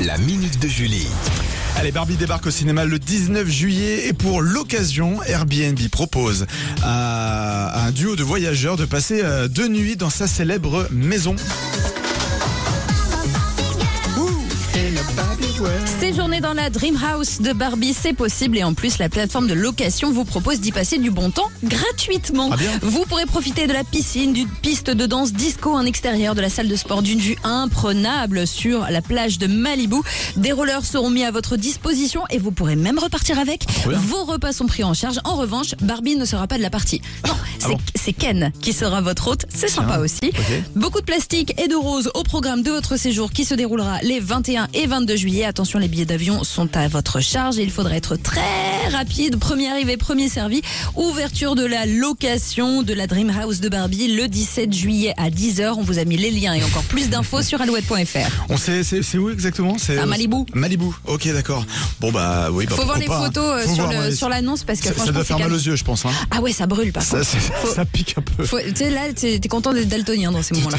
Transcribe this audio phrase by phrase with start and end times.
[0.00, 1.06] La minute de Julie.
[1.76, 6.46] Allez, Barbie débarque au cinéma le 19 juillet et pour l'occasion, Airbnb propose
[6.82, 11.36] à à un duo de voyageurs de passer euh, deux nuits dans sa célèbre maison.
[16.00, 19.54] Séjourner dans la Dream House de Barbie, c'est possible et en plus la plateforme de
[19.54, 22.50] location vous propose d'y passer du bon temps gratuitement.
[22.52, 22.70] Ah bien.
[22.82, 26.50] Vous pourrez profiter de la piscine, d'une piste de danse disco en extérieur, de la
[26.50, 29.96] salle de sport, d'une vue imprenable sur la plage de Malibu.
[30.36, 33.66] Des rollers seront mis à votre disposition et vous pourrez même repartir avec.
[33.86, 35.20] Vos repas sont pris en charge.
[35.24, 37.00] En revanche, Barbie ne sera pas de la partie.
[37.26, 39.46] Non, c'est Ah bon c'est Ken qui sera votre hôte.
[39.54, 40.32] C'est sympa aussi.
[40.74, 44.18] Beaucoup de plastique et de rose au programme de votre séjour qui se déroulera les
[44.18, 45.44] 21 et 22 juillet.
[45.52, 49.36] Attention, les billets d'avion sont à votre charge et il faudra être très rapide.
[49.38, 50.62] Premier arrivé, premier servi.
[50.96, 55.74] Ouverture de la location de la Dream House de Barbie le 17 juillet à 10h.
[55.76, 58.30] On vous a mis les liens et encore plus d'infos sur alouette.fr.
[58.48, 59.76] On sait, c'est où exactement?
[59.78, 60.36] C'est À Malibu.
[60.54, 61.66] Malibu, ok, d'accord.
[62.00, 62.64] Bon bah oui.
[62.64, 63.24] Bah, Faut voir les pas, hein.
[63.26, 64.14] photos euh, Faut sur voir, le- ouais.
[64.14, 66.06] sur l'annonce parce que Ça, ça doit faire mal aux yeux, je pense.
[66.06, 66.12] Hein.
[66.30, 67.74] Ah ouais, ça brûle par Ça, contre.
[67.74, 68.44] ça pique un peu.
[68.44, 70.78] Tu sais, là, t'es t'es content d'être daltonien dans ces moments-là.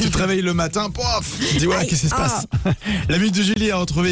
[0.00, 2.46] tu te réveilles le matin, pof, tu dis ouais, qu'est-ce qui se passe?
[3.08, 4.11] La minute de Julie à retrouver